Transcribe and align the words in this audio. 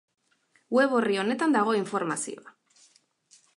Web 0.77 0.95
orri 1.01 1.19
honetan 1.25 1.53
dago 1.57 1.77
informazioa. 1.83 2.57